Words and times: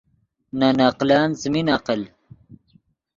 نے 0.57 0.69
نقلن 0.79 1.29
څیمین 1.39 1.67
عقل 1.77 2.01